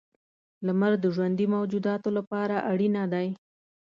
•لمر 0.65 0.93
د 0.99 1.05
ژوندي 1.15 1.45
موجوداتو 1.55 2.09
لپاره 2.17 2.55
اړینه 2.71 3.03
دی. 3.13 3.27